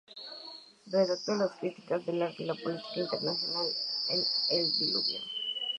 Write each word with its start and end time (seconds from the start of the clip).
Redactó 0.87 1.35
las 1.35 1.51
críticas 1.59 2.03
de 2.07 2.23
arte 2.23 2.41
y 2.41 2.47
de 2.47 2.55
política 2.55 2.95
internacional 3.03 3.67
en 4.09 4.23
"El 4.49 4.71
Diluvio". 4.79 5.19